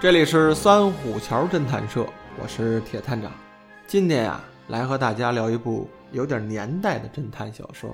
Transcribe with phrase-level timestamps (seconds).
[0.00, 2.06] 这里是三虎桥侦探社，
[2.40, 3.32] 我是铁探长。
[3.88, 7.90] 今天呀，来和大家聊一部有点年代的侦探小说，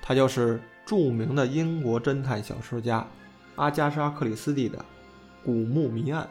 [0.00, 3.04] 它就是著名的英国侦探小说家
[3.56, 4.78] 阿加莎·克里斯蒂的
[5.44, 6.22] 《古墓谜案》。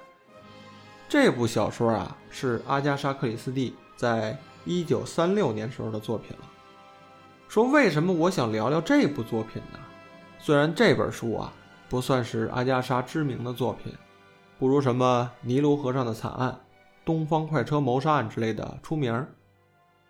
[1.09, 6.45] 这部小说啊，是阿加莎·克里斯蒂在一九三六年时候的作品了。
[7.50, 9.80] 说为什么我想聊聊这部作品呢？
[10.40, 11.52] 虽然这本书啊
[11.90, 13.94] 不算是阿加莎知名的作品，
[14.59, 16.59] 不如什么尼罗河上的惨案、
[17.05, 19.26] 东方快车谋杀案之类的出名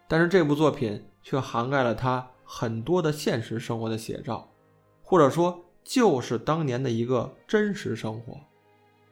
[0.07, 4.49] 但是这部作品却涵盖了他很多的现实生活的写照，
[5.04, 8.35] 或者说就是当年的一个真实生活。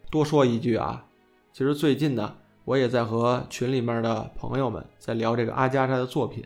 [0.09, 1.05] 多说一句啊，
[1.53, 6.43] 其实最近呢，我也在和群里面的朋友们在聊这个阿加莎的作品。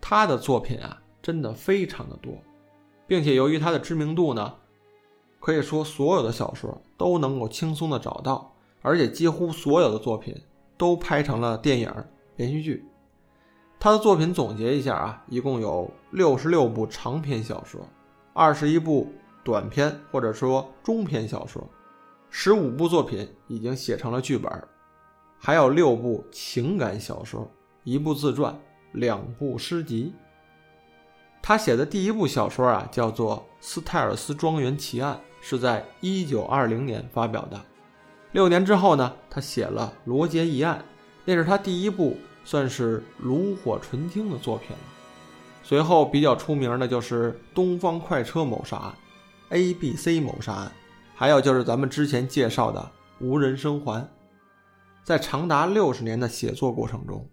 [0.00, 2.32] 他的作品啊，真的非常的多，
[3.06, 4.54] 并且由于他的知名度呢，
[5.40, 10.34] 可以说所有的小说都能够轻松的找到，而且几乎所有的作品
[10.76, 11.92] 都拍成了电影、
[12.36, 12.84] 连续剧。
[13.78, 17.80] 他的作品总结一下啊，一共有六十六部长篇小说，
[18.32, 19.12] 二十一部
[19.44, 21.62] 短篇或者说中篇小说，
[22.30, 24.50] 十五部作品已经写成了剧本，
[25.38, 27.48] 还有六部情感小说，
[27.84, 28.58] 一部自传。
[28.92, 30.14] 两部诗集。
[31.48, 37.60] 他写的第一部小说啊，叫做《斯泰尔斯庄园奇案》，是在一九二零年发表的。
[38.32, 40.76] 六年之后呢，他写了《罗杰疑案》，
[41.24, 44.78] 那是他第一部算是炉火纯青的作品了。
[45.62, 48.92] 随后比较出名的就是《东方快车谋杀案》、
[49.56, 50.66] 《A B C 谋杀案》，
[51.14, 52.80] 还有就是咱们之前介绍的
[53.24, 54.02] 《无人生还》。
[55.04, 57.24] 在长达六十年的写作过程中。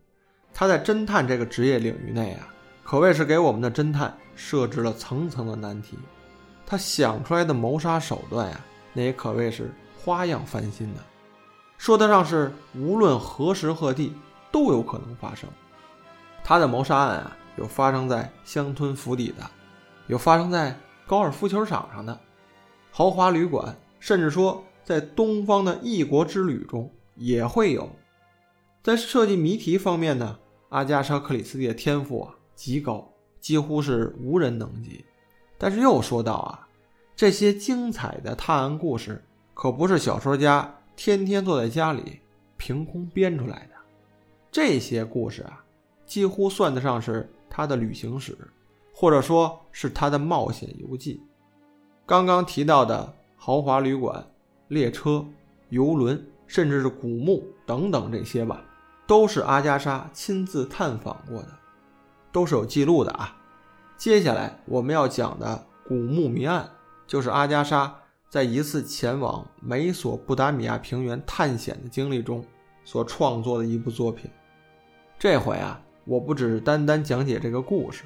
[0.53, 2.47] 他在侦探这个职业领域内啊，
[2.83, 5.97] 可谓是给我们的侦探设置了层层的难题。
[6.65, 8.59] 他想出来的谋杀手段呀，
[8.93, 10.99] 那也可谓是花样翻新的，
[11.77, 14.13] 说得上是无论何时何地
[14.51, 15.49] 都有可能发生。
[16.43, 19.49] 他的谋杀案啊，有发生在乡村府邸的，
[20.07, 22.19] 有发生在高尔夫球场上的，
[22.91, 27.89] 豪华旅馆，甚至说在东方的异国之旅中也会有。
[28.81, 30.37] 在设计谜题方面呢？
[30.69, 33.07] 阿加莎·克里斯蒂的天赋啊极高，
[33.39, 35.03] 几乎是无人能及。
[35.57, 36.67] 但是又说到啊，
[37.15, 42.19] 这些精彩的探案故事可不是小说家天天坐在家里
[42.57, 43.75] 凭空编出来的。
[44.51, 45.63] 这些故事啊，
[46.05, 48.37] 几乎算得上是他的旅行史，
[48.93, 51.21] 或者说是他的冒险游记。
[52.05, 54.25] 刚刚提到的豪华旅馆、
[54.67, 55.25] 列车、
[55.69, 58.63] 游轮，甚至是古墓等等这些吧。
[59.07, 61.49] 都是阿加莎亲自探访过的，
[62.33, 63.37] 都是有记录的啊。
[63.95, 66.69] 接下来我们要讲的古墓谜案，
[67.07, 67.95] 就是阿加莎
[68.27, 72.43] 在一次前往美索不达米亚平原探险的经历中
[72.83, 74.29] 所创作的一部作品。
[75.17, 78.03] 这回啊，我不只是单单讲解这个故事，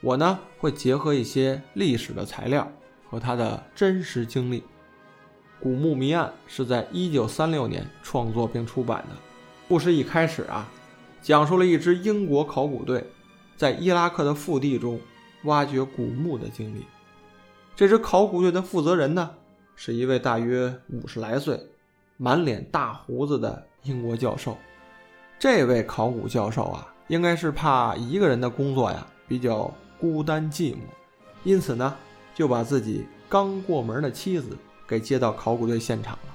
[0.00, 2.66] 我呢会结合一些历史的材料
[3.08, 4.64] 和他的真实经历。
[5.60, 9.16] 古墓谜案是在一九三六年创作并出版的。
[9.68, 10.66] 故事一开始啊，
[11.20, 13.04] 讲述了一支英国考古队
[13.60, 14.98] 在伊拉克的腹地中
[15.42, 16.86] 挖掘古墓的经历。
[17.76, 19.34] 这支考古队的负责人呢，
[19.76, 21.60] 是一位大约五十来岁、
[22.16, 24.56] 满脸大胡子的英国教授。
[25.38, 29.70] 这位考古教授啊，应该是怕一个人的工作呀比较
[30.00, 30.78] 孤单寂寞，
[31.44, 31.94] 因此呢，
[32.34, 34.56] 就把自己刚过门的妻子
[34.88, 36.34] 给接到考古队现场了。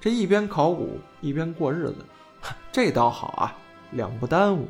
[0.00, 1.96] 这一边考古一边过日子。
[2.70, 3.58] 这倒好啊，
[3.90, 4.68] 两不耽误。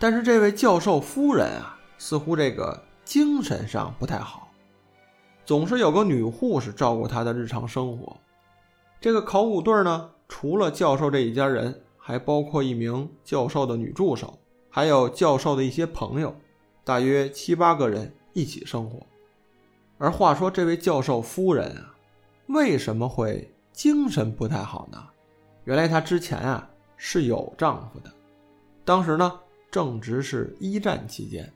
[0.00, 4.50] 但是这位教授夫人啊，似乎这个精神上不太好，
[5.44, 8.16] 总是有个女护士照顾她的日常生活。
[8.98, 14.38] 这个考古队呢，除了教授这一家人，还包括一名教授的女助手，
[14.70, 16.34] 还有教授的一些朋友，
[16.82, 19.06] 大约七八个人一起生活。
[19.98, 21.94] 而话说，这位教授夫人啊，
[22.46, 24.98] 为什么会精神不太好呢？
[25.64, 26.66] 原来她之前啊
[26.96, 28.10] 是有丈夫的，
[28.82, 29.38] 当时呢
[29.70, 31.52] 正值是一战期间，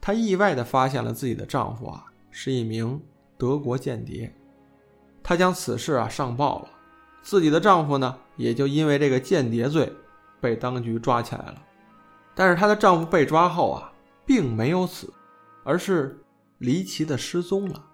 [0.00, 3.00] 她意外的发现了自己的丈夫啊是一名
[3.36, 4.34] 德国间谍，
[5.22, 6.68] 她将此事啊上报了，
[7.22, 9.92] 自己的丈夫呢也就因为这个间谍罪
[10.40, 11.62] 被当局抓起来了，
[12.34, 13.92] 但是她的丈夫被抓后啊
[14.24, 15.12] 并没有死，
[15.64, 16.18] 而是
[16.58, 17.84] 离奇的失踪了。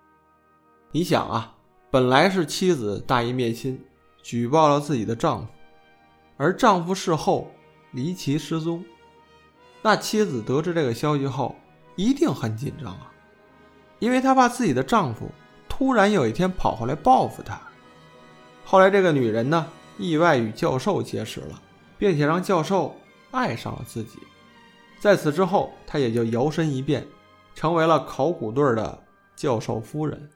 [0.90, 1.56] 你想啊，
[1.90, 3.82] 本来是妻子大义灭亲。
[4.22, 5.52] 举报了自己的丈夫，
[6.36, 7.50] 而丈夫事后
[7.90, 8.84] 离奇失踪。
[9.82, 11.56] 那妻子得知这个消息后，
[11.96, 13.10] 一定很紧张啊，
[13.98, 15.28] 因为她怕自己的丈夫
[15.68, 17.60] 突然有一天跑回来报复她。
[18.64, 19.66] 后来，这个女人呢，
[19.98, 21.60] 意外与教授结识了，
[21.98, 22.96] 并且让教授
[23.32, 24.20] 爱上了自己。
[25.00, 27.04] 在此之后，他也就摇身一变，
[27.56, 28.96] 成为了考古队的
[29.34, 30.30] 教授夫人，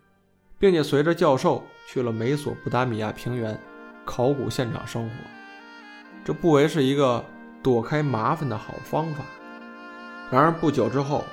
[0.59, 3.57] 并且随着教授去了美索不达米亚平原
[4.05, 5.15] 考古现场生活。
[6.25, 7.25] 这不为是一个
[7.63, 9.25] 躲开麻烦的好方法。
[10.31, 11.25] 然而不久之后，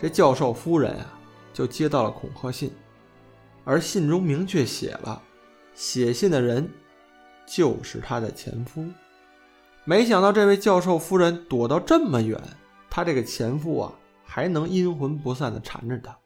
[0.00, 1.12] 这教授夫人啊，
[1.52, 2.72] 就接到了恐吓信，
[3.64, 5.22] 而信中明确写了，
[5.74, 6.68] 写信的人
[7.46, 8.84] 就是她的前夫。
[9.84, 12.40] 没想到这位教授夫人躲到这么远，
[12.90, 13.92] 她这个前夫啊，
[14.24, 16.16] 还能阴魂不散的缠着她。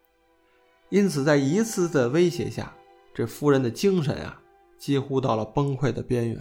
[0.89, 2.73] 因此，在一次次的威胁下，
[3.13, 4.41] 这夫人的精神啊，
[4.85, 6.39] 几乎到了崩溃的边缘。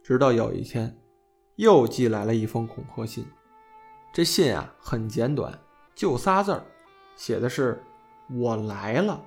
[0.00, 0.96] 直到有一天，
[1.56, 3.26] 又寄来了一封恐吓信，
[4.12, 5.52] 这信啊，很简短。
[5.92, 6.62] 就仨字儿，
[7.16, 7.82] 写的是
[8.38, 9.20] “我来了”，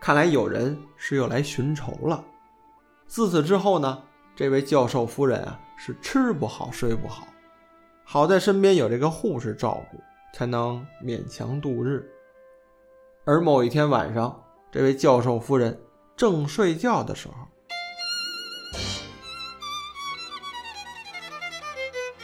[0.00, 2.24] 看来有人是又来寻仇了。
[3.06, 4.02] 自此之后呢，
[4.34, 7.28] 这位教授夫人啊是吃不好睡不好，
[8.02, 9.98] 好在身边有这个护士照顾，
[10.32, 12.10] 才能勉强度日。
[13.26, 14.42] 而某一天晚上，
[14.72, 15.78] 这位教授夫人
[16.16, 17.34] 正睡觉的时候，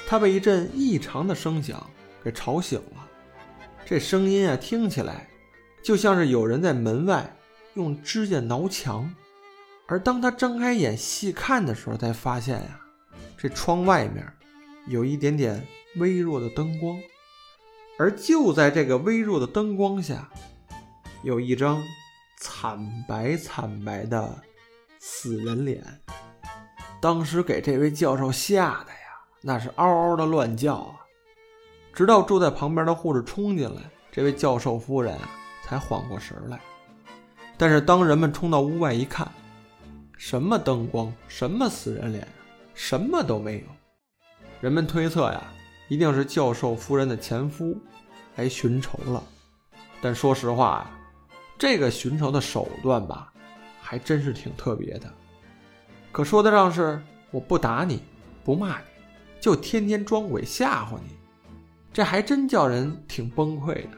[0.09, 1.87] 他被一阵异常的声响
[2.25, 3.09] 给吵醒了。
[3.85, 5.29] 这声音啊，听起来
[5.83, 7.37] 就像是有人在门外
[7.75, 9.15] 用指甲挠墙。
[9.87, 12.81] 而当他睁开眼细看的时候，才发现呀，
[13.37, 14.27] 这窗外面
[14.87, 15.67] 有一点点
[15.97, 16.99] 微弱的灯光。
[17.99, 20.31] 而就在这个微弱的灯光下，
[21.23, 21.83] 有一张
[22.43, 24.37] 惨白惨白的
[24.99, 25.81] 死人脸。
[27.01, 28.99] 当时给这位教授吓得呀，
[29.41, 30.97] 那是嗷嗷的乱叫啊。
[31.95, 35.31] 直到住在旁边的护士冲进来，这位教授夫人啊
[35.63, 36.61] 才缓过神来。
[37.57, 39.31] 但是当人们冲到屋外一看，
[40.19, 42.27] 什么灯光，什么死人脸，
[42.75, 43.65] 什么都没有。
[44.61, 45.45] 人们推测呀，
[45.89, 47.79] 一定是教授夫人的前夫
[48.35, 49.23] 来寻仇了。
[50.01, 50.99] 但说实话啊，
[51.59, 53.33] 这个寻仇的手段吧，
[53.81, 55.13] 还真是挺特别的。
[56.11, 57.01] 可说得上是
[57.31, 58.03] 我不打你，
[58.45, 58.85] 不骂你，
[59.41, 61.17] 就天天装鬼吓唬你。
[61.93, 63.91] 这还真叫人挺崩溃的。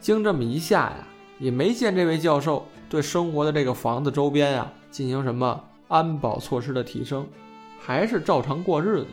[0.00, 1.06] 经这么一下呀，
[1.38, 7.26] 也没见这位教授对生活的这个房子周边呀进行什么安保措施的提升，
[7.80, 9.06] 还是照常过日子。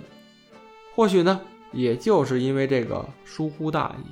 [0.94, 1.40] 或许呢，
[1.72, 4.12] 也就是因为这个疏忽大意，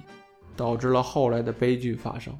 [0.55, 2.33] 导致了后来的悲剧发生。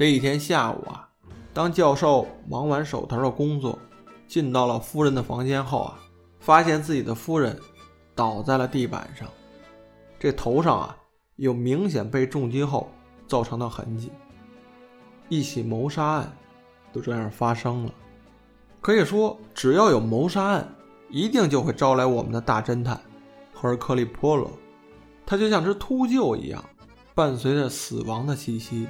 [0.00, 1.06] 这一天下午啊，
[1.52, 3.78] 当教授忙完手头的工作，
[4.26, 5.98] 进到了夫人的房间后啊，
[6.38, 7.60] 发现自己的夫人
[8.14, 9.28] 倒在了地板上。
[10.18, 10.96] 这头上啊，
[11.36, 12.90] 有明显被重击后
[13.28, 14.10] 造成的痕迹。
[15.28, 16.32] 一起谋杀案
[16.94, 17.92] 就这样发生了。
[18.80, 20.66] 可以说，只要有谋杀案，
[21.10, 22.98] 一定就会招来我们的大侦探
[23.52, 24.50] 赫尔克利波罗。
[25.26, 26.64] 他就像只秃鹫一样，
[27.14, 28.88] 伴随着死亡的气息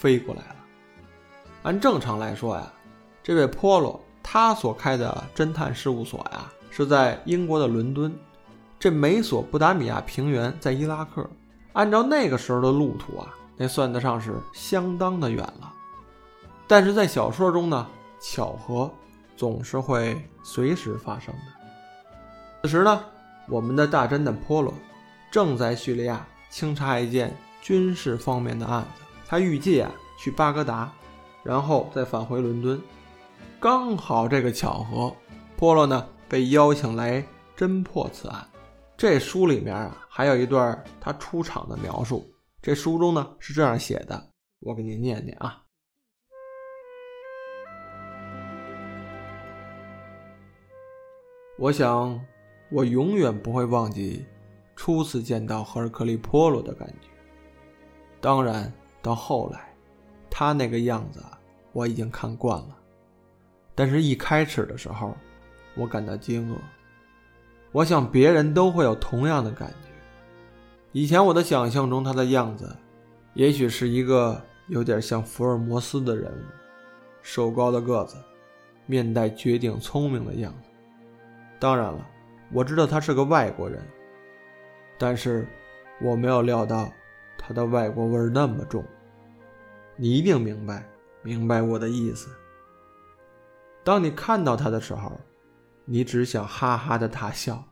[0.00, 0.56] 飞过来了。
[1.64, 2.72] 按正常来说呀，
[3.22, 8.10] 这位波罗他所开的侦探事务所呀，是在英国的伦敦。
[8.78, 11.28] 这美索不达米亚平原在伊拉克，
[11.74, 13.28] 按照那个时候的路途啊，
[13.58, 15.70] 那算得上是相当的远了。
[16.66, 17.86] 但是在小说中呢，
[18.18, 18.90] 巧合
[19.36, 22.62] 总是会随时发生的。
[22.62, 23.04] 此时呢，
[23.48, 24.72] 我们的大侦探波罗
[25.30, 28.99] 正在叙利亚清查一件军事方面的案子，
[29.30, 30.92] 他预计啊去巴格达，
[31.44, 32.82] 然后再返回伦敦。
[33.60, 35.16] 刚好这个巧合，
[35.56, 37.24] 波罗呢被邀请来
[37.56, 38.44] 侦破此案。
[38.96, 42.28] 这书里面啊，还有一段他出场的描述。
[42.60, 45.62] 这书中呢是这样写的，我给您念念啊。
[51.56, 52.20] 我想，
[52.72, 54.26] 我永远不会忘记
[54.74, 57.08] 初次见到赫尔克利波罗的感觉。
[58.20, 58.70] 当然，
[59.02, 59.74] 到后来，
[60.30, 61.22] 他那个样子
[61.72, 62.76] 我已经看惯了。
[63.74, 65.16] 但是，一开始的时候，
[65.74, 66.56] 我感到惊愕。
[67.72, 69.88] 我想别人都会有同样的感觉。
[70.92, 72.76] 以前我的想象中，他的样子，
[73.34, 76.44] 也许是一个有点像福尔摩斯的人物，
[77.22, 78.16] 瘦高的个子，
[78.86, 80.68] 面带绝顶聪明的样子。
[81.58, 82.06] 当然了，
[82.52, 83.80] 我知道他是个外国人，
[84.98, 85.46] 但是
[86.02, 86.90] 我没有料到
[87.40, 88.84] 他的外国味儿那么重。
[89.96, 90.86] 你一定明白，
[91.22, 92.28] 明白我的意思。
[93.82, 95.18] 当你看到他的时候。
[95.86, 97.64] 你只想哈哈的大笑，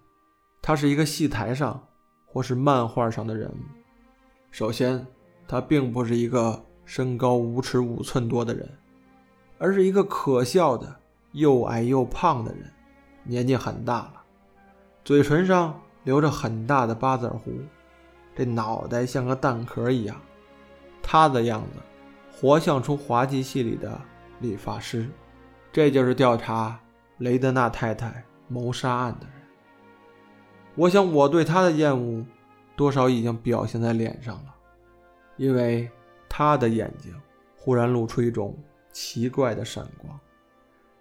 [0.60, 1.80] 他是一个戏台上
[2.26, 3.58] 或是漫画上的人物。
[4.50, 5.06] 首先，
[5.46, 8.68] 他并不是一个身高五尺五寸多的人，
[9.58, 10.92] 而是一个可笑的
[11.30, 12.68] 又矮又胖的人，
[13.22, 14.14] 年纪很大了，
[15.04, 17.52] 嘴唇上留着很大的八字胡，
[18.38, 20.16] 这脑袋像个蛋壳一样。
[21.02, 21.80] 他的样子，
[22.30, 24.00] 活像出滑稽戏里的
[24.38, 25.10] 理发师。
[25.72, 26.78] 这就是调查
[27.18, 29.34] 雷德纳太太谋杀案的人。
[30.76, 32.24] 我想，我对他的厌恶，
[32.76, 34.54] 多少已经表现在脸上了，
[35.36, 35.90] 因为
[36.28, 37.12] 他的眼睛
[37.56, 38.56] 忽然露出一种
[38.92, 40.16] 奇怪的闪光，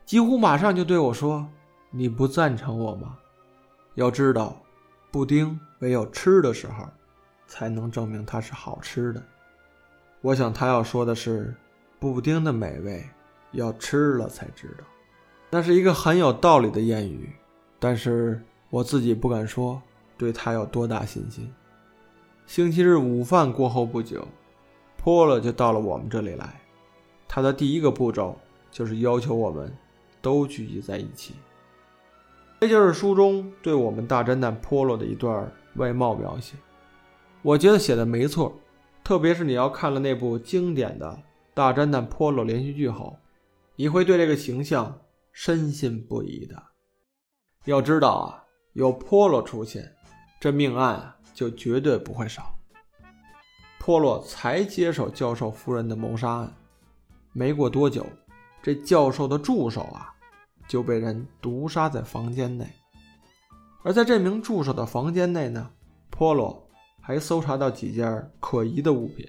[0.06, 1.48] 几乎马上就对我说
[1.92, 3.16] ：“你不赞成我吗？
[3.94, 4.58] 要知道，
[5.12, 6.88] 布丁唯有吃的时候，
[7.48, 9.24] 才能证明它是好吃的。”
[10.22, 11.56] 我想他要说的是，
[12.00, 13.04] 布丁的美味。
[13.54, 14.84] 要吃了才知道，
[15.50, 17.32] 那是一个很有道理的谚语，
[17.80, 18.40] 但是
[18.70, 19.82] 我自己不敢说
[20.18, 21.50] 对他有多大信心。
[22.46, 24.28] 星期日午饭过后不久，
[24.98, 26.60] 波勒就到了我们这里来。
[27.26, 28.38] 他的第一个步骤
[28.70, 29.74] 就是要求我们
[30.22, 31.36] 都聚集在一起。
[32.60, 36.58] 这就是书中对我们大侦探波洛的一段外貌描写，
[37.48, 38.60] 我觉得写的没错，
[39.06, 41.18] 特别是你要看了那部经典的
[41.54, 43.18] 大侦探波洛连续剧后。
[43.78, 45.00] 你会对这个形象
[45.32, 46.62] 深信不疑的。
[47.64, 49.90] 要知道啊，有波洛出现，
[50.42, 52.54] 这命案就绝对不会少。
[53.80, 56.54] 波洛才接手教授夫人的谋杀案，
[57.32, 58.06] 没过多久，
[58.62, 60.14] 这教授的助手啊
[60.68, 62.68] 就被人毒杀在房间内。
[63.84, 65.72] 而在这名助手的房间内呢，
[66.10, 66.67] 波洛
[67.08, 69.26] 还搜查到几件可疑的物品，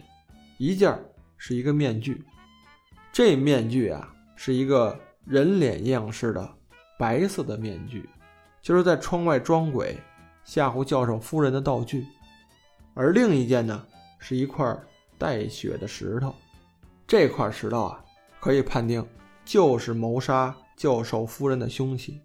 [0.58, 0.98] 一件
[1.36, 2.24] 是一个面具，
[3.12, 4.12] 这面具啊。
[4.40, 6.48] 是一个人脸样式的
[6.96, 8.08] 白色的面具，
[8.62, 9.98] 就是在窗外装鬼
[10.44, 12.06] 吓唬教授夫人的道具。
[12.94, 13.84] 而另一件呢，
[14.20, 14.76] 是一块
[15.18, 16.32] 带血的石头，
[17.04, 18.04] 这块石头啊，
[18.38, 19.04] 可以判定
[19.44, 22.20] 就是谋杀教授夫人的凶器。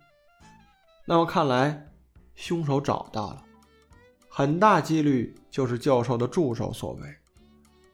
[1.05, 1.87] 那么看来，
[2.35, 3.43] 凶手找到了，
[4.35, 7.01] 很大几率就是教授的助手所为。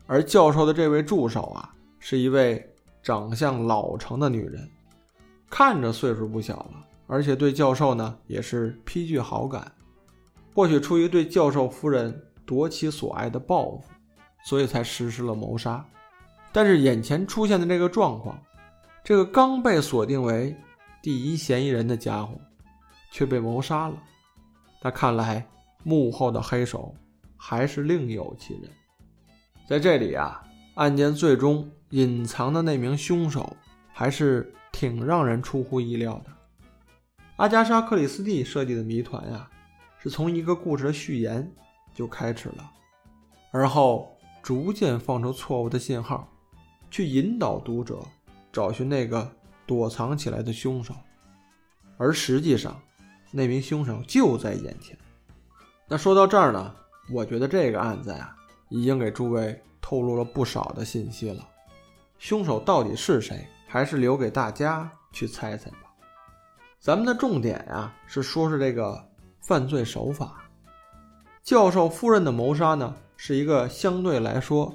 [0.07, 2.65] 而教授的这位助手啊，是一位。
[3.01, 4.69] 长相老成的女人，
[5.49, 9.71] 看着岁数不小了，而且对教授呢也是颇具好感。
[10.53, 13.83] 或许出于对教授夫人夺其所爱的报复，
[14.43, 15.83] 所以才实施了谋杀。
[16.51, 18.37] 但是眼前出现的这个状况，
[19.01, 20.53] 这个刚被锁定为
[21.01, 22.37] 第一嫌疑人的家伙，
[23.11, 23.95] 却被谋杀了。
[24.81, 25.47] 那看来
[25.83, 26.95] 幕后的黑手
[27.37, 28.69] 还是另有其人。
[29.67, 30.43] 在这里啊，
[30.75, 31.69] 案件最终。
[31.91, 33.57] 隐藏的那名凶手
[33.91, 36.31] 还是挺让人出乎意料的。
[37.37, 39.49] 阿加莎·克里斯蒂设计的谜团呀，
[39.97, 41.51] 是从一个故事的序言
[41.91, 42.71] 就开始了，
[43.49, 46.31] 而后逐渐放出错误的信号，
[46.91, 47.97] 去引导读者
[48.51, 49.27] 找寻那个
[49.65, 50.93] 躲藏起来的凶手，
[51.97, 52.79] 而实际上，
[53.31, 54.95] 那名凶手就在眼前。
[55.91, 56.71] 那说到这儿呢，
[57.11, 58.35] 我觉得这个案子呀，
[58.69, 61.43] 已经给诸位透露了不少的信息了。
[62.19, 63.47] 凶手到底是谁？
[63.67, 65.91] 还是留给大家去猜猜吧。
[66.79, 69.03] 咱们的重点呀，是说说这个
[69.41, 70.43] 犯罪手法。
[71.41, 74.71] 教授夫人的谋杀呢，是一个相对来说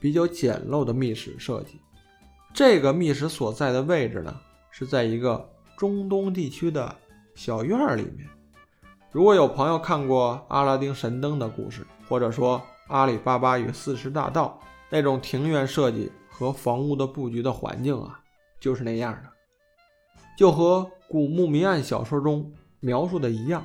[0.00, 1.78] 比较简陋的密室设计。
[2.54, 4.34] 这个密室所在的位置呢，
[4.70, 5.46] 是在一个
[5.76, 6.96] 中东地区的
[7.34, 8.26] 小院里面。
[9.12, 12.58] 如果有朋友看过《阿拉丁神灯》的故事，或者说
[12.88, 14.58] 《阿里巴巴与四十大盗》
[14.90, 16.12] 那种庭院设计。
[16.38, 18.20] 和房屋的布局的环境啊，
[18.60, 19.30] 就是那样的，
[20.36, 23.64] 就和古墓迷案小说中描述的一样。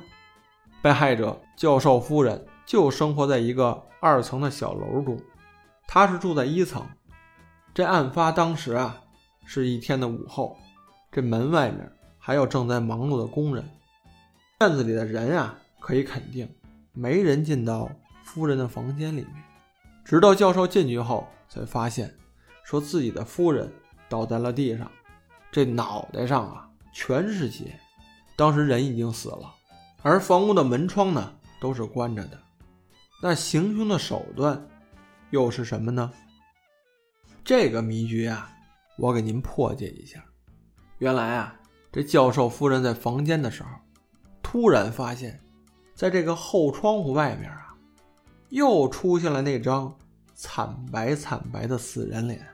[0.80, 5.20] 被害者教授夫人就生活在一个二层的小楼中，
[5.86, 6.82] 她是住在一层。
[7.74, 8.98] 这案发当时啊，
[9.44, 10.56] 是一天的午后，
[11.10, 13.62] 这门外面还有正在忙碌的工人。
[14.62, 16.48] 院子里的人啊，可以肯定
[16.92, 17.90] 没人进到
[18.22, 19.34] 夫人的房间里面，
[20.04, 22.14] 直到教授进去后才发现。
[22.64, 23.68] 说自己的夫人
[24.08, 24.88] 倒在了地上，
[25.50, 27.76] 这脑袋上啊全是血，
[28.36, 29.52] 当时人已经死了，
[30.00, 32.40] 而房屋的门窗呢都是关着的。
[33.20, 34.64] 那行凶的手段
[35.30, 36.08] 又是什么呢？
[37.42, 38.48] 这个谜局啊，
[38.96, 40.24] 我给您破解一下。
[40.98, 43.70] 原来啊，这教授夫人在房间的时候，
[44.52, 45.40] 突然发现，
[45.94, 47.74] 在这个后窗户外面啊，
[48.50, 49.90] 又出现了那张
[50.34, 52.46] 惨白惨白的死人脸。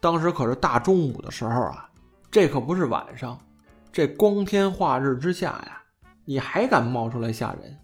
[0.00, 1.86] 当时可是大中午的时候啊，
[2.30, 3.38] 这可不是晚上，
[3.92, 5.82] 这光天化日之下呀，
[6.24, 7.78] 你还敢冒出来吓人？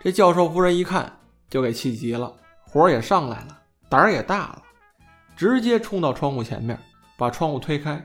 [0.00, 1.16] 这教授夫人一看
[1.48, 2.34] 就给气急了，
[2.66, 3.56] 火也上来了，
[3.88, 4.62] 胆儿也大了，
[5.36, 6.76] 直接冲到窗户前面，
[7.16, 8.04] 把窗户推开，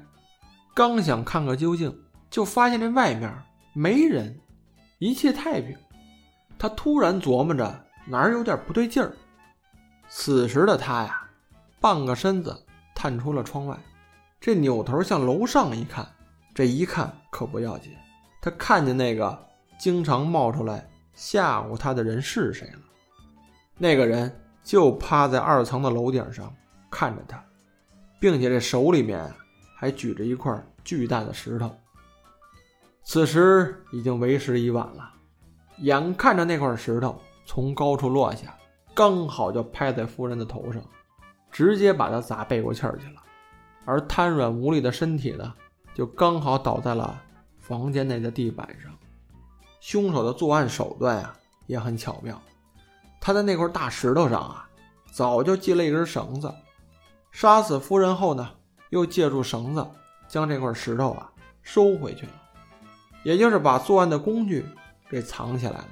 [0.75, 1.91] 刚想看个究竟，
[2.29, 3.33] 就发现这外面
[3.77, 4.33] 没人，
[4.99, 5.75] 一切太平。
[6.57, 9.11] 他突然琢磨着哪儿有点不对劲儿。
[10.07, 11.29] 此时的他呀，
[11.81, 12.57] 半个身子
[12.95, 13.77] 探出了窗外，
[14.39, 16.07] 这扭头向楼上一看，
[16.53, 17.91] 这一看可不要紧，
[18.41, 19.37] 他看见那个
[19.77, 22.79] 经常冒出来吓唬他的人是谁了。
[23.77, 26.55] 那个人就趴在二层的楼顶上
[26.89, 27.43] 看着他，
[28.21, 29.29] 并且这手里面
[29.75, 31.77] 还举着一块巨大的石头。
[33.05, 35.13] 此时已经为时已晚了，
[35.77, 38.53] 眼看着那块石头从高处落下。
[38.95, 40.81] 刚好就拍在夫人的头上，
[41.51, 43.21] 直接把她砸背过气儿去了。
[43.85, 45.53] 而瘫软无力的身体呢，
[45.93, 47.21] 就刚好倒在了
[47.59, 48.91] 房间内的地板上。
[49.79, 51.35] 凶手的作案手段啊，
[51.67, 52.41] 也很巧妙。
[53.21, 54.67] 他在那块大石头上啊，
[55.11, 56.51] 早就系了一根绳子。
[57.31, 58.49] 杀死夫人后呢，
[58.89, 59.85] 又借助绳子
[60.27, 61.29] 将这块石头啊
[61.61, 62.31] 收回去了，
[63.25, 64.65] 也就是把作案的工具
[65.09, 65.89] 给藏起来了。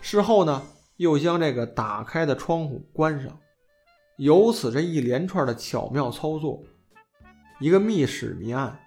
[0.00, 0.62] 事后呢。
[0.98, 3.36] 又将这个打开的窗户关上，
[4.18, 6.62] 由此这一连串的巧妙操作，
[7.58, 8.78] 一个密室谜案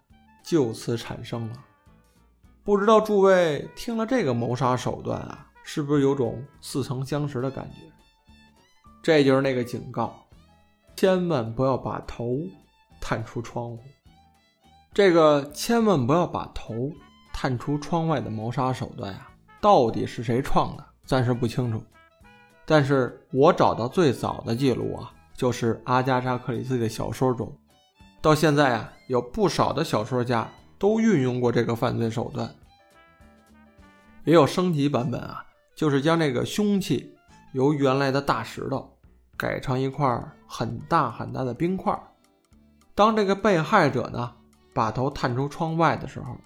[0.41, 1.65] 就此产生了。
[2.63, 7.82] 不知道诸位听了这个谋杀手段啊，是不是有种似曾相识的感觉？
[9.03, 10.15] 这就是那个警告，
[10.96, 12.39] 千万不要把头
[13.01, 13.79] 探出窗户。
[14.94, 16.89] 这个千万不要把头
[17.38, 19.27] 探出窗外的谋杀手段呀，
[19.60, 20.86] 到底是谁创的？
[21.04, 21.84] 暂时不清楚。
[22.65, 27.53] 但是我找到最早的记录啊，就是阿加莎·克里斯蒂的小说中，
[28.22, 32.50] 到现在啊，有不少的小说家都运用过这个犯罪手段。
[34.24, 37.14] 也有升级版本啊，就是将这个凶器
[37.51, 38.98] 由原来的大石头
[39.36, 40.07] 改成一块
[40.48, 41.94] 很大很大的冰块。
[42.96, 44.33] 当这个被害者呢
[44.74, 46.38] 把头探出窗外的时候，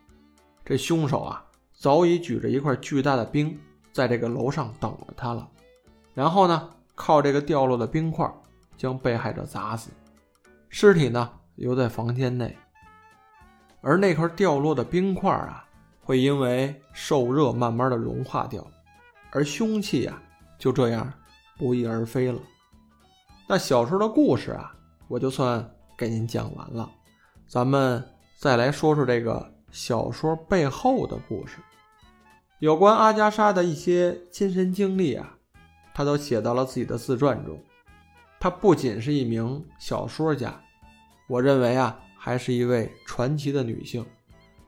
[0.69, 3.59] 这凶手啊早已举着一块巨大的冰
[3.91, 5.49] 在这个楼上等着他了。
[6.13, 8.31] 然后呢，靠这个掉落的冰块
[8.77, 9.89] 将被害者砸死，
[10.69, 12.55] 尸体呢留在房间内。
[13.81, 15.65] 而那块掉落的冰块啊，
[16.03, 18.63] 会因为受热慢慢的融化掉，
[19.31, 20.21] 而凶器啊
[20.59, 21.11] 就这样
[21.57, 22.39] 不翼而飞了。
[23.47, 24.71] 那小说的故事啊，
[25.07, 26.87] 我就算给您讲完了。
[27.47, 28.03] 咱们
[28.37, 31.57] 再来说说这个小说背后的故事，
[32.59, 35.35] 有关阿加莎的一些亲身经历啊。
[35.93, 37.61] 他都写到了自己的自传中。
[38.39, 40.57] 他不仅是一名小说家，
[41.27, 44.05] 我认为啊，还是一位传奇的女性。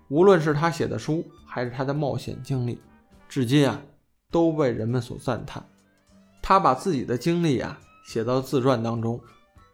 [0.10, 2.82] 无论是他写的书，还是他的冒险经历，
[3.30, 3.82] 至今啊，
[4.30, 5.66] 都被人们所赞叹。
[6.42, 9.18] 他把自己的经历啊写到自传当中，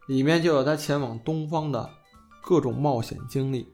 [0.08, 1.90] 里面就有他前往东方的
[2.44, 3.68] 各种冒险经历。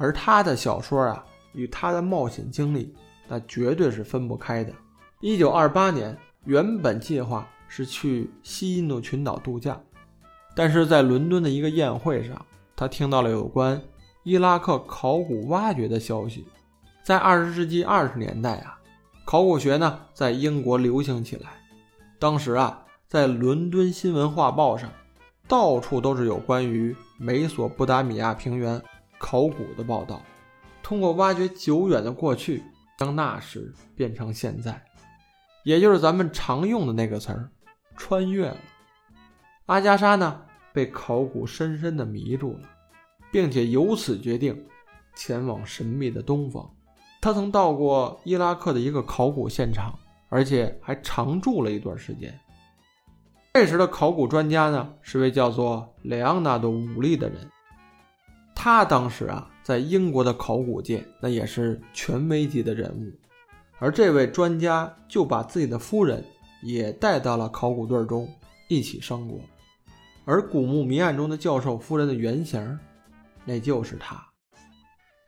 [0.00, 2.92] 而他的小说啊，与他的冒险经历，
[3.28, 4.72] 那绝对是分不开的。
[5.20, 6.18] 一九二八年。
[6.46, 9.78] 原本计划是去西印度群岛度假，
[10.54, 13.78] 但是在伦敦的一个宴会上，他听到了有关
[14.22, 16.46] 伊拉克考古挖掘的消息。
[17.04, 18.78] 在二十世纪二十年代啊，
[19.26, 21.50] 考古学呢在英国流行起来。
[22.18, 24.90] 当时啊，在伦敦新闻画报上，
[25.46, 28.80] 到处都是有关于美索不达米亚平原
[29.20, 30.20] 考古的报道。
[30.82, 32.64] 通过挖掘久远的过去，
[32.98, 34.82] 将那时变成现在。
[35.62, 37.48] 也就是咱们常用的那个词儿，
[37.96, 38.56] 穿越了。
[39.66, 40.40] 阿加莎呢，
[40.72, 42.68] 被考古深深的迷住了，
[43.30, 44.66] 并且由此决定
[45.14, 46.68] 前往神秘的东方。
[47.20, 49.96] 他曾到过伊拉克的一个考古现场，
[50.30, 52.36] 而且还常住了一段时间。
[53.52, 57.38] 这时的考古专家呢，是位叫做莱昂纳多·武利的人。
[58.62, 63.10] 他当时啊，在英国的考古界，那也是权威级的人物。
[63.78, 66.22] 而这位专家就把自己的夫人
[66.62, 68.28] 也带到了考古队中，
[68.68, 69.38] 一起生活。
[70.26, 72.78] 而古墓谜案中的教授夫人的原型，
[73.46, 74.22] 那就是他。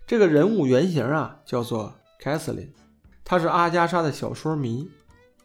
[0.06, 1.90] 这个人物原型啊，叫做
[2.20, 2.70] 凯瑟琳，
[3.24, 4.86] 她是阿加莎的小说迷，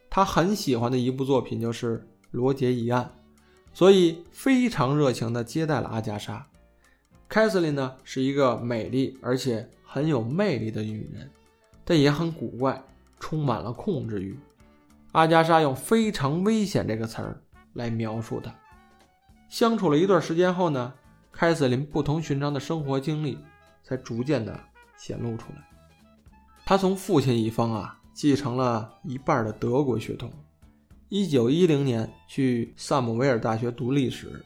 [0.09, 1.99] 她很喜欢的一部作品就是
[2.31, 3.09] 《罗杰疑案》，
[3.73, 6.45] 所以非常热情地接待了阿加莎。
[7.29, 11.29] 凯瑟琳呢，是一个美丽而且很有魅力的女人，
[11.83, 12.83] 但也很古怪。
[13.19, 14.37] 充满了控制欲，
[15.13, 17.41] 阿加莎用“非常危险”这个词儿
[17.73, 18.53] 来描述她。
[19.49, 20.93] 相处了一段时间后呢，
[21.31, 23.39] 凯瑟琳不同寻常的生活经历
[23.83, 24.55] 才逐渐的
[24.95, 25.67] 显露出来。
[26.63, 30.31] 他从父亲一方啊继承了一半的德国血统。
[31.09, 34.45] 一九一零年去萨姆维尔大学读历史，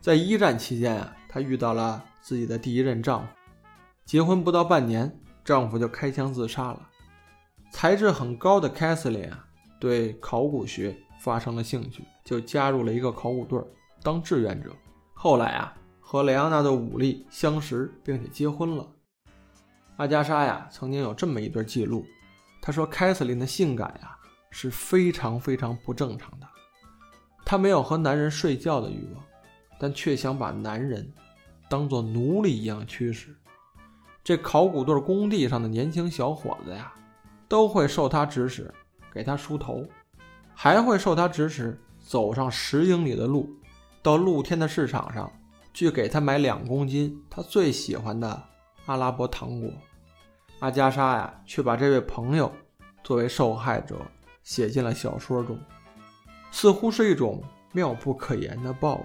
[0.00, 3.28] 在一战期间啊，她遇到了自己的第一任丈夫，
[4.06, 6.88] 结婚不到半年，丈夫就开枪自杀了。
[7.70, 9.46] 才智很高的凯瑟琳啊，
[9.78, 13.62] 对考古学发生了兴趣，就加入了一个考古队
[14.02, 14.74] 当志愿者。
[15.12, 18.88] 后来啊，和莱昂纳的·武力相识，并且结婚了。
[19.96, 22.06] 阿加莎呀，曾经有这么一段记录，
[22.62, 24.16] 她说凯瑟琳的性感呀
[24.48, 26.46] 是非常非常不正常的，
[27.44, 29.22] 她没有和男人睡觉的欲望，
[29.78, 31.06] 但却想把男人
[31.74, 33.34] 当做奴隶一样驱使。
[34.22, 36.92] 这考古队工地上的年轻小伙子呀。
[37.46, 38.72] 都会受他指使，
[39.12, 39.86] 给他梳头，
[40.54, 43.48] 还会受他指使走上十英里的路，
[44.02, 45.30] 到露天的市场上
[45.72, 48.42] 去给他买两公斤他最喜欢的
[48.86, 49.70] 阿拉伯糖果。
[50.60, 52.50] 阿加莎呀，却把这位朋友
[53.04, 53.96] 作为受害者
[54.42, 55.56] 写进了小说中，
[56.50, 59.04] 似乎是一种妙不可言的报复。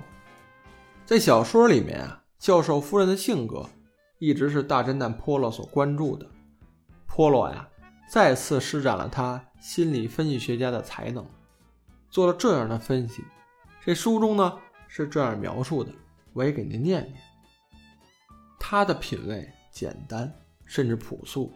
[1.05, 3.69] 在小说里面啊，教授夫人的性格
[4.17, 6.25] 一直是大侦探波洛所关注的。
[7.06, 7.67] 波洛呀。
[8.12, 11.23] 再次施展了他心理分析学家的才能，
[12.10, 13.23] 做了这样的分析。
[13.86, 15.91] 这书中呢是这样描述的，
[16.34, 17.21] 我也给您念念。
[18.60, 20.34] 他的品味简单，
[20.65, 21.54] 甚至朴素，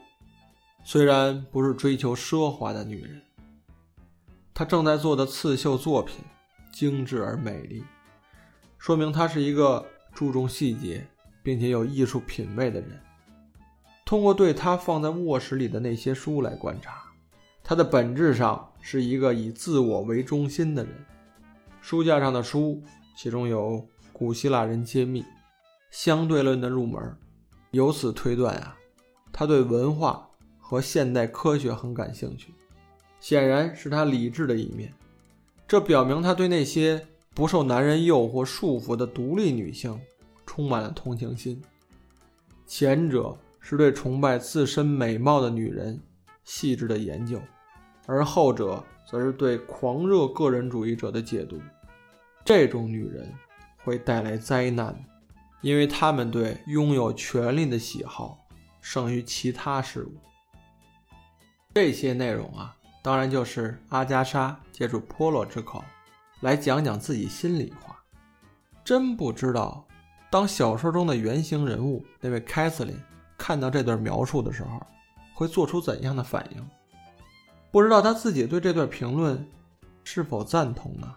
[0.84, 3.20] 虽然不是追求奢华的女人。
[4.54, 6.24] 他正在做的刺绣作品
[6.72, 7.84] 精致而美丽，
[8.78, 11.06] 说明他是一个注重细节
[11.42, 13.00] 并且有艺术品味的人。
[14.06, 17.04] 通过对他放在卧室里的那些书来观察，
[17.64, 20.94] 他的本质上是一个以自我为中心的人。
[21.82, 22.82] 书架上的书，
[23.16, 23.72] 其中有
[24.12, 25.22] 《古希腊人揭秘》
[25.90, 27.02] 《相对论的入门》，
[27.72, 28.78] 由此推断啊，
[29.32, 32.54] 他对文化和现代科学很感兴趣，
[33.20, 34.94] 显然是他理智的一面。
[35.68, 40.00] 这表明他对那些不受男人诱惑束缚的独立女性
[40.46, 41.62] 充满了同情心。
[42.66, 43.38] 前者。
[43.66, 45.98] 是对崇拜自身美貌的女人
[46.44, 47.40] 细致的研究，
[48.06, 51.62] 而后者则是对狂热个人主义者的解读。
[52.44, 53.34] 这种女人
[53.78, 54.94] 会带来灾难，
[55.62, 58.38] 因为她们对拥有权力的喜好
[58.82, 60.12] 胜于其他事物。
[61.74, 65.82] 这些内容啊，当然就是阿加莎借助波洛之口
[66.44, 67.98] 来讲讲自己心里话。
[68.84, 69.88] 真不知道，
[70.30, 72.94] 当小说中的原型人物那位凯瑟琳。
[73.38, 74.86] 看到这段描述的时候，
[75.34, 76.70] 会做出怎样的反应？
[77.72, 79.46] 不知道他自己对这段评论
[80.04, 81.14] 是否赞同呢？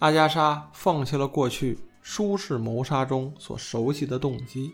[0.00, 4.72] 阿加莎放弃了过去舒适谋杀中所熟悉的动机。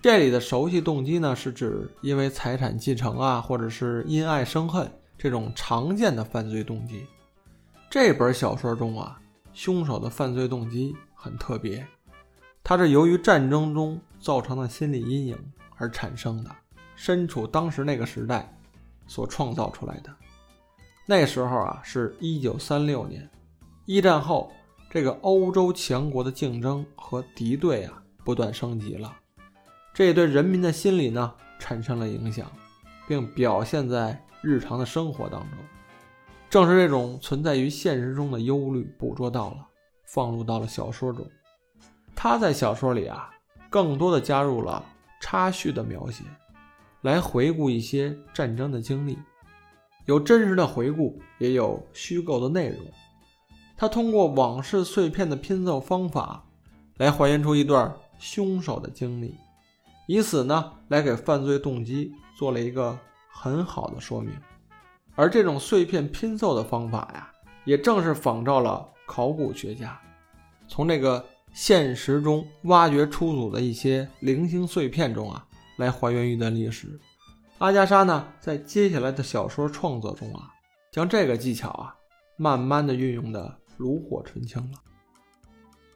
[0.00, 7.06] 这里的熟悉动机呢，是指因为财产继承啊，或者是因爱生恨这种常见的犯罪动机。
[7.94, 9.20] 这本小说中啊，
[9.52, 11.86] 凶手的犯罪动机很特别，
[12.64, 15.38] 他是由于战争中造成的心理阴影。
[15.76, 16.50] 而产生的，
[16.96, 18.52] 身处当时那个时代
[19.06, 20.12] 所创造出来的。
[21.06, 23.30] 那时候啊，是一九三六年，
[23.86, 24.50] 一战后，
[24.90, 29.16] 这个欧洲强国的竞争和敌对啊不断升级了，
[29.92, 32.50] 这也对人民的心理呢产生了影响，
[33.06, 35.58] 并表现在日常的生活当中。
[36.54, 39.66] 正是这种存在于现实中的忧虑，捕捉到了，
[40.04, 41.28] 放入到了小说中。
[42.14, 43.28] 他在小说里啊，
[43.68, 44.80] 更多的加入了。
[45.20, 46.22] 插叙的描写，
[47.00, 49.18] 来回顾一些战争的经历，
[50.04, 52.78] 有真实的回顾，也有虚构的内容。
[53.76, 56.44] 他通过往事碎片的拼凑方法，
[56.98, 59.34] 来还原出一段凶手的经历，
[60.06, 62.96] 以此呢，来给犯罪动机做了一个
[63.28, 64.32] 很好的说明。
[65.14, 67.30] 而这种碎片拼凑的方法呀，
[67.64, 70.00] 也正是仿照了考古学家
[70.68, 71.24] 从这个。
[71.56, 75.46] 现实中挖掘出土的一些零星碎片中啊，
[75.76, 76.98] 来还原一段历史。
[77.58, 80.50] 阿加莎呢，在接下来的小说创作中啊，
[80.90, 81.94] 将这个技巧啊，
[82.36, 84.78] 慢慢的运用的炉火纯青了。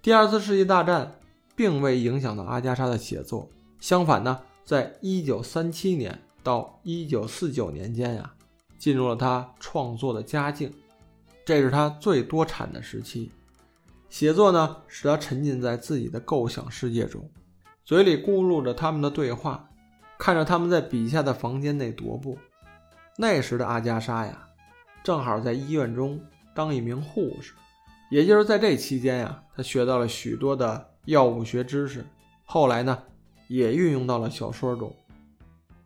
[0.00, 1.18] 第二次世界大战
[1.56, 3.50] 并未影响到阿加莎的写作，
[3.80, 8.32] 相反呢，在一九三七年到一九四九年间呀，
[8.78, 10.72] 进入了他创作的佳境，
[11.44, 13.32] 这是他最多产的时期。
[14.08, 17.28] 写作呢，使他沉浸在自己的构想世界中，
[17.84, 19.68] 嘴里咕噜着他们的对话，
[20.18, 22.38] 看着他们在笔下的房间内踱步。
[23.18, 24.46] 那时的阿加莎呀，
[25.02, 26.18] 正好在医院中
[26.54, 27.52] 当一名护士，
[28.10, 32.06] 也就是在这期间呀，他学到了许多的药物学知识，
[32.44, 33.02] 后来呢，
[33.48, 34.94] 也运用到了小说中。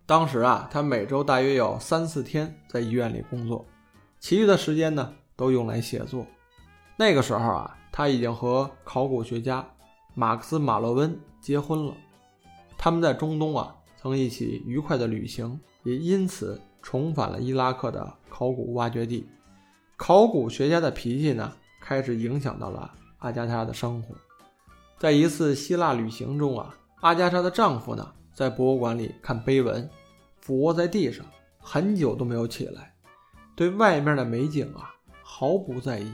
[0.07, 3.65] 当时啊，他每周大约有三四天在医院里工作，
[4.19, 6.27] 其余的时间呢，都用来写作。
[6.97, 7.79] 那个时候啊。
[7.95, 9.62] 他已经和考古学家
[10.15, 11.95] 马克思·马洛温结婚了。
[12.79, 19.29] 他们在中东啊，曾一起愉快的旅行，也因此重返了伊拉克的考古挖掘地。
[19.99, 24.15] 考古学家的脾气呢，开始影响到了阿加莎的生活。
[24.99, 29.88] 在一次希腊旅行中啊，阿加莎的丈夫呢，在博物馆里看碑文，
[30.40, 31.25] 俯卧在地上，
[31.59, 32.95] 很久都没有起来，
[33.55, 36.11] 对外面的美景啊毫不在意，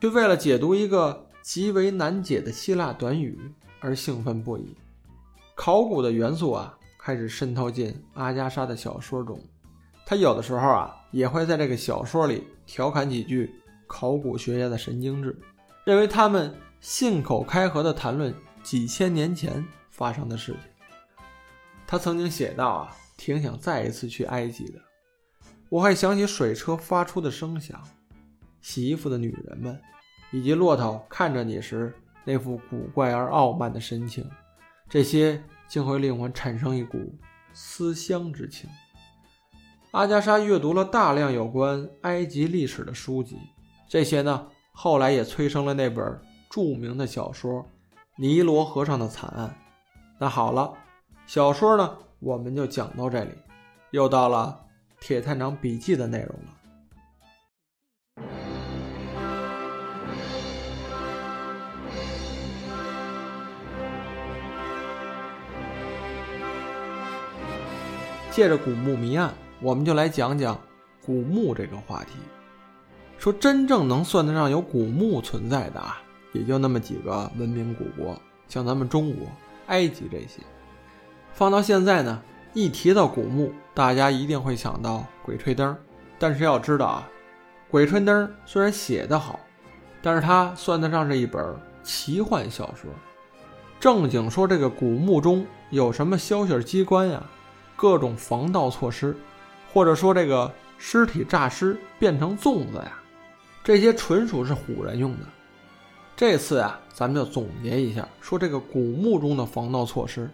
[0.00, 3.38] 却为了解读一个极为难解的希腊短语
[3.80, 4.76] 而兴奋不已。
[5.54, 9.38] 考古的元素啊，开始渗透进阿加莎的小说中。
[10.06, 13.50] 他有的时候啊，也会在这个小说里调侃几句
[13.86, 15.36] 考古学家的神经质，
[15.84, 20.60] 认为他们信口开河地谈论几千年前发生的事情。
[21.94, 24.80] 他曾经写道啊，挺想再一次去埃及的。
[25.68, 27.80] 我还想起水车发出的声响，
[28.60, 29.80] 洗衣服的女人们，
[30.32, 34.28] 以及骆驼看着你时那副古怪而傲慢的神情。
[34.88, 36.98] 这些竟会令我产生一股
[37.52, 38.68] 思乡之情。
[39.92, 43.38] 阿加莎阅读了大量有关埃及历史的书籍，
[43.88, 47.62] 这些呢，后来也催生了那本著名的小说
[48.16, 49.48] 《尼罗河上的惨案》。
[50.18, 50.74] 那好了，
[51.26, 53.30] 小说呢，我们就讲到这里，
[53.90, 54.60] 又到了
[55.00, 56.50] 铁探长笔记的内容了。
[68.30, 70.60] 借着古墓谜案，我们就来讲讲
[71.04, 72.12] 古墓这个话题。
[73.16, 79.26] 说真正能算得上有古墓存在的啊，也就那么几个文明古国，像咱们中国、
[79.68, 80.40] 埃及这些。
[81.34, 85.74] 放到现在呢，一提到古墓，大家一定会想到《鬼吹灯》。
[86.16, 87.08] 但是要知道啊，
[87.70, 89.40] 《鬼吹灯》虽然写得好，
[90.00, 91.44] 但是它算得上是一本
[91.82, 92.88] 奇幻小说。
[93.80, 97.20] 正经说这个古墓中有什么消息机关呀？
[97.74, 99.16] 各种防盗措施，
[99.72, 102.92] 或者说这个尸体诈尸变成粽子呀，
[103.64, 105.26] 这些纯属是唬人用的。
[106.14, 110.30] 这次啊，咱们就总结一下，说这个古墓中的防盗措施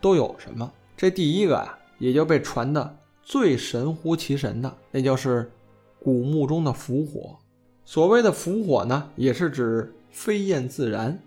[0.00, 0.70] 都有什么？
[0.96, 5.50] 这第一个啊，也就被传的最神乎其神的，那就是
[5.98, 7.36] 古墓中的伏火。
[7.84, 11.18] 所谓的伏火呢，也是指飞焰自燃，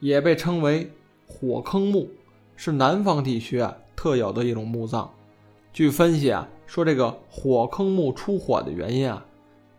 [0.00, 0.90] 也被称为
[1.26, 2.08] 火坑墓，
[2.56, 3.76] 是南方地区啊。
[3.96, 5.10] 特有的一种墓葬，
[5.72, 9.26] 据分析啊，说这个火坑墓出火的原因啊，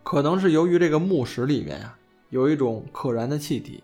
[0.02, 1.96] 可能是由于这个墓室里面啊
[2.28, 3.82] 有一种可燃的气体，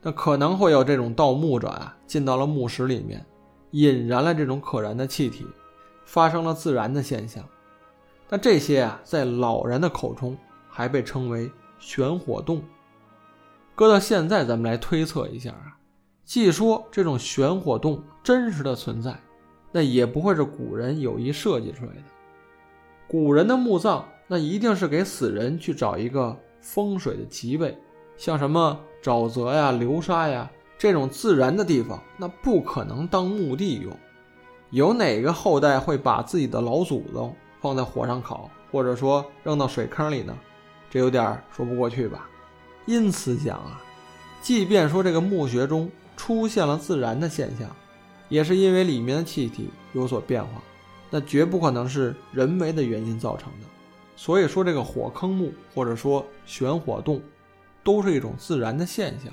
[0.00, 3.22] 那可能会有这种盗墓者啊进到了墓室里面，
[3.72, 5.46] 引燃了这种可燃的气体，
[6.04, 7.44] 发生了自燃的现象。
[8.28, 10.36] 那这些啊，在老人的口中
[10.68, 12.62] 还被称为玄火洞。
[13.74, 15.76] 搁到现在，咱们来推测一下啊，
[16.24, 19.18] 既说这种玄火洞真实的存在。
[19.70, 22.02] 那也不会是古人有意设计出来的。
[23.06, 27.76] 古人的墓葬，那一定是给死人去找一个风水的吉位，
[28.16, 33.94] 像什么沼泽呀、流沙呀这种自然的地方，那不可能当墓地用。
[34.70, 40.36] 有哪个后代会把自己的老祖宗放在火上烤，或者说扔到水坑里呢？
[40.88, 42.28] 这有点说不过去吧。
[42.86, 43.82] 因此讲啊，
[44.40, 47.68] 即便说这个墓穴中出现了自然的现象。
[48.28, 50.62] 也是因为里面的气体有所变化，
[51.08, 53.66] 那绝不可能是人为的原因造成的。
[54.16, 57.22] 所以说，这个火坑墓或者说玄火洞，
[57.82, 59.32] 都是一种自然的现象，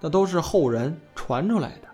[0.00, 1.88] 那都是后人传出来的。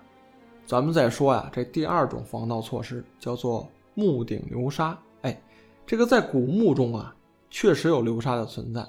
[0.67, 4.99] 咱们再说呀，这第二种防盗措施叫做墓顶流沙。
[5.23, 5.41] 哎，
[5.87, 7.15] 这个在古墓中啊，
[7.51, 8.87] 确实有流沙的存在。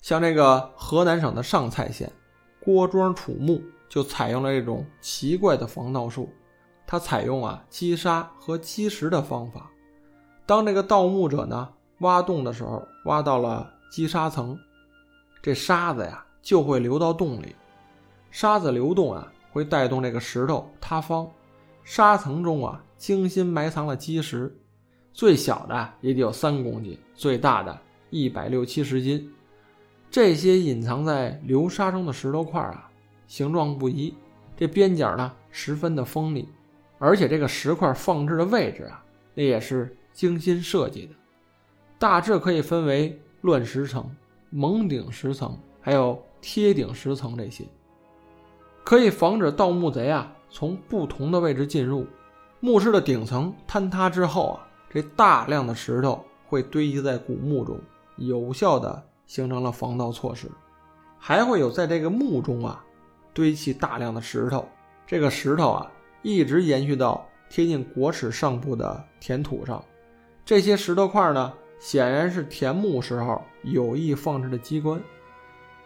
[0.00, 2.10] 像这个河南省的上蔡县
[2.64, 6.28] 郭庄楚墓，就采用了这种奇怪的防盗术。
[6.86, 9.70] 它采用啊击沙和击石的方法，
[10.44, 14.58] 当这个盗墓者呢挖洞的时候，挖到了击沙层，
[15.40, 17.54] 这沙子呀就会流到洞里，
[18.32, 21.30] 沙子流动啊会带动这个石头塌方，
[21.84, 24.52] 沙层中啊精心埋藏了基石，
[25.12, 29.30] 最小的也得有三公斤，最大的一百六七十斤，
[30.10, 32.90] 这些隐藏在流沙中的石头块啊
[33.28, 34.14] 形状不一，
[34.56, 36.48] 这边角呢十分的锋利。
[36.98, 41.14] 而且这个石块放置的位置啊，那也是精心设计的，
[41.98, 44.08] 大致可以分为乱石层、
[44.48, 47.64] 蒙顶石层，还有贴顶石层这些，
[48.84, 52.06] 可以防止盗墓贼啊从不同的位置进入。
[52.60, 57.78] 墓室的顶层坍塌之后啊，这大量的石头会堆积在古墓中，
[58.16, 60.48] 有效的形成了防盗措施。
[61.18, 62.84] 还会有在这个墓中啊
[63.32, 64.68] 堆砌大量的石头，
[65.06, 65.90] 这个石头啊，
[66.22, 69.82] 一直延续到贴近国耻上部的填土上。
[70.44, 75.00] 这些石头块呢，显然是填墓时候有意放置的机关。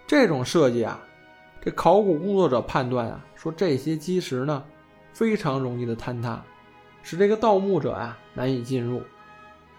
[0.07, 0.99] 这种设计啊，
[1.67, 4.63] 这考古工作者判断啊，说这些基石呢，
[5.13, 6.41] 非常容易的坍塌，
[7.03, 9.03] 使这个盗墓者啊难以进入。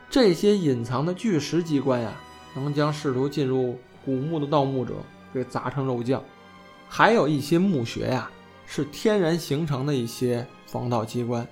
[0.10, 2.12] 这些隐藏的巨石机关呀，
[2.54, 4.95] 能将试图进入古墓的盗墓者
[5.34, 6.21] 给砸成肉酱。
[6.89, 8.30] 还有一些墓穴呀，
[8.65, 11.47] 是天然形成的一些防盗机关。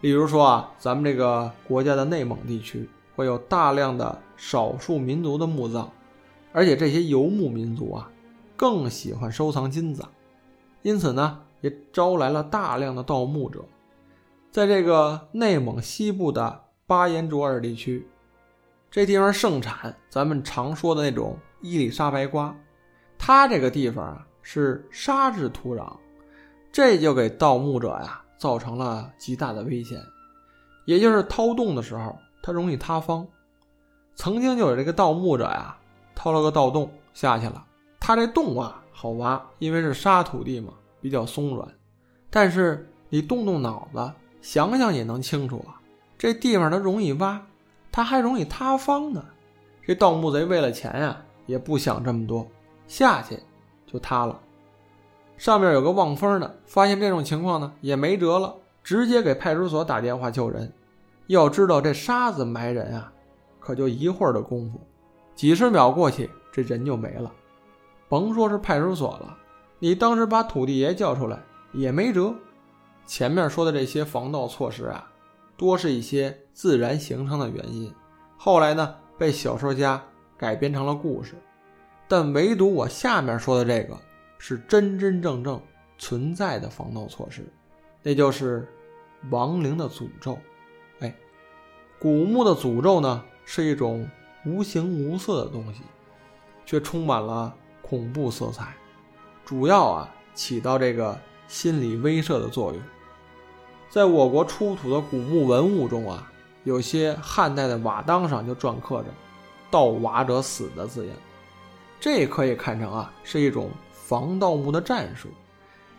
[0.00, 5.92] 比如说啊，咱们这个国家的内蒙地区会有大量的少数民族的墓葬，
[6.54, 8.10] 而且这些游牧民族啊，
[8.58, 10.04] 更喜欢收藏金子，
[10.82, 13.64] 因此呢，也招来了大量的盗墓者。
[14.50, 18.06] 在这个内蒙西部的巴彦卓尔地区，
[18.90, 22.54] 这地方盛产咱们常说的那种伊丽莎白瓜，
[23.16, 25.90] 它这个地方啊是沙质土壤，
[26.70, 28.22] 这就给盗墓者呀。
[28.38, 30.00] 造成了极大的危险，
[30.84, 33.26] 也就是掏洞的时候，它容易塌方。
[34.14, 35.76] 曾经就有这个盗墓者呀，
[36.14, 37.66] 掏了个盗洞下去了。
[38.08, 41.68] 他这洞啊好挖，因为是沙土地嘛，比较松软。
[42.30, 45.76] 但是你动动脑子想想也能清楚啊，
[46.16, 47.38] 这地方它容易挖，
[47.92, 49.22] 它还容易塌方呢。
[49.86, 52.48] 这盗墓贼为了钱呀，也不想这么多，
[52.86, 53.38] 下去
[53.86, 54.40] 就塌了。
[55.36, 60.72] 上面有个望风的，发现这种情况呢，也没辙了，直接给派出所打电话救人。
[61.26, 63.12] 要知道这沙子埋人啊，
[63.60, 64.80] 可就一会儿的功夫，
[65.34, 67.30] 几十秒过去，这人就没了。
[68.08, 69.36] 甭说是派出所了，
[69.78, 71.42] 你当时把土地爷叫出来
[71.72, 72.34] 也没辙。
[73.06, 75.10] 前面说的这些防盗措施啊，
[75.56, 77.92] 多是一些自然形成的原因，
[78.36, 80.02] 后来呢被小说家
[80.36, 81.34] 改编成了故事，
[82.06, 83.96] 但唯独我下面说的这个。
[84.40, 85.60] 是真真正正
[85.98, 87.44] 存在的防盗措施，
[88.04, 88.72] 那就是
[89.32, 90.38] 亡灵的诅咒。
[91.00, 91.12] 哎，
[91.98, 94.08] 古墓的诅咒呢，是一种
[94.46, 95.82] 无形无色的东西，
[96.64, 97.52] 却充满了
[97.88, 98.74] 恐怖色彩，
[99.44, 102.82] 主要啊起到这个心理威慑的作用。
[103.88, 106.30] 在我国出土的古墓文物中啊，
[106.64, 109.08] 有些汉代的瓦当上就篆刻着
[109.70, 111.16] “盗瓦者死”的字样，
[111.98, 113.70] 这可以看成啊是一种。
[114.08, 115.28] 防盗墓的战术，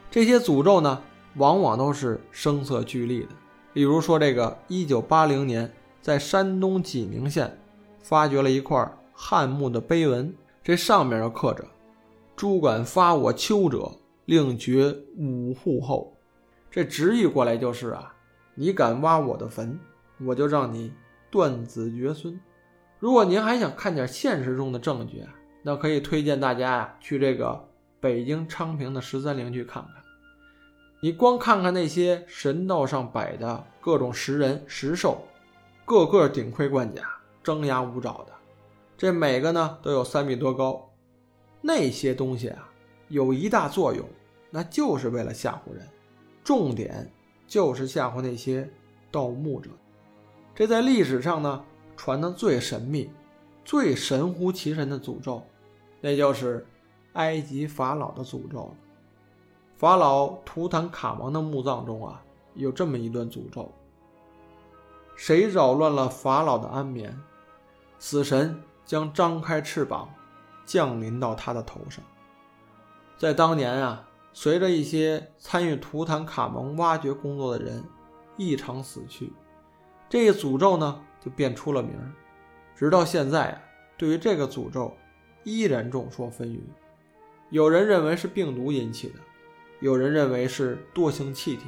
[0.10, 1.00] 这些诅咒呢，
[1.36, 3.28] 往往都是声色俱厉的。
[3.74, 5.72] 例如说，这个一九八零年，
[6.02, 7.56] 在山东济宁县
[8.02, 11.64] 发掘了一块汉墓的碑文，这上面就刻着
[12.40, 13.92] ：“诸敢发我丘者，
[14.24, 16.16] 令绝五户后。”
[16.72, 18.16] 这直译过来就是啊，
[18.56, 19.78] 你敢挖我的坟，
[20.26, 20.94] 我就让你
[21.30, 22.40] 断子绝孙。
[22.98, 27.68] 如果您还想看点现实中的证据啊，那可以推荐大家呀去这个。
[28.00, 29.94] 北京昌平的十三陵去看看，
[31.02, 35.22] 你光看看那些神道上摆的各种石人石兽，
[35.84, 37.04] 个个顶盔贯甲、
[37.44, 38.32] 张牙舞爪的，
[38.98, 40.89] 这每个呢都有三米多高。
[41.62, 42.70] 那些东西啊，
[43.08, 44.06] 有一大作用，
[44.50, 45.88] 那就是为了吓唬人，
[46.44, 47.12] 重点
[47.48, 48.70] 就是吓唬那些
[49.12, 49.70] 盗墓者。
[50.56, 51.64] 这在历史上呢
[51.96, 53.10] 传的最神秘、
[53.64, 55.44] 最神乎其神的诅咒，
[56.02, 56.66] 那就是。
[57.14, 58.72] 埃及法老的诅咒。
[59.76, 63.70] 法老图坦卡蒙的墓葬中啊，有这么一段诅咒：
[65.16, 67.20] 谁扰乱了法老的安眠，
[67.98, 70.08] 死神将张开翅膀，
[70.70, 72.04] 降临到他的头上。
[73.18, 77.84] 在当年啊，随着一些参与图坦卡蒙挖掘工作的人
[78.38, 79.34] 异常死去，
[80.08, 81.92] 这一诅咒呢就便出了名。
[82.76, 83.62] 直到现在啊，
[83.98, 84.96] 对于这个诅咒，
[85.44, 86.60] 依然众说纷纭。
[87.50, 89.16] 有人认为是病毒引起的，
[89.80, 91.64] 有人认为是惰性气体，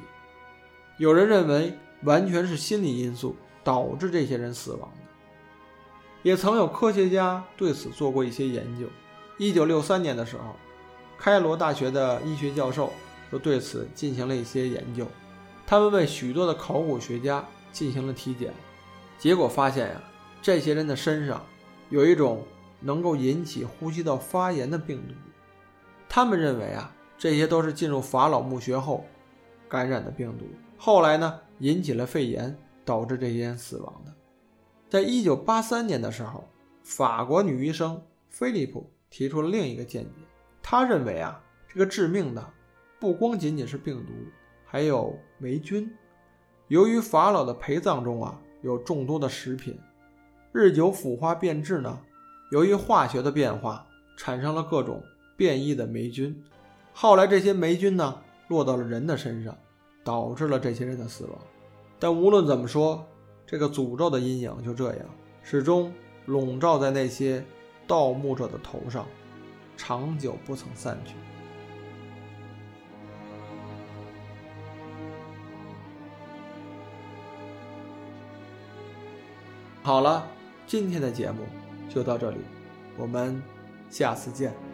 [0.98, 4.94] 有人认为完全是心理因素导致这些人死亡。
[6.24, 8.86] 也曾有科学家对此做过一些研究。
[9.38, 10.56] 一九六三年的时候，
[11.18, 12.92] 开罗大学的医学教授
[13.32, 15.08] 就对此进行了一些研究。
[15.66, 18.54] 他们为许多的考古学家进行了体检，
[19.18, 20.04] 结果发现呀，
[20.42, 21.44] 这些人的身上
[21.90, 22.44] 有一种
[22.80, 25.14] 能够引起呼吸道发炎的病毒。
[26.10, 29.06] 他们认为啊，这些都是进入法老墓穴后
[29.70, 30.46] 感染的病毒，
[30.78, 34.14] 后来呢引起了肺炎，导致这些人死亡的。
[34.92, 36.44] 在一九八三年的时候，
[36.84, 40.10] 法国女医生菲利普提出了另一个见解，
[40.62, 42.46] 他认为啊，这个致命的
[43.00, 44.12] 不光仅仅是病毒，
[44.66, 45.90] 还有霉菌。
[46.68, 49.80] 由于法老的陪葬中啊有众多的食品，
[50.52, 51.98] 日久腐化变质呢，
[52.52, 53.88] 由于化学的变化，
[54.18, 55.02] 产生了各种。
[55.38, 56.40] 变异的霉菌，
[56.94, 59.58] 后来这些霉菌呢，落到了人的身上，
[60.04, 61.36] 导致了这些人的死亡。
[61.98, 63.04] 但无论怎么说，
[63.52, 65.06] 这个诅咒的阴影就这样
[65.44, 65.92] 始终
[66.26, 67.44] 笼罩在那些
[67.86, 69.06] 盗墓者的头上，
[69.76, 71.16] 长久不曾散去。
[79.84, 80.26] 好了，
[80.66, 81.40] 今天的节目
[81.90, 82.38] 就到这里，
[82.98, 83.44] 我们
[83.90, 84.71] 下次见。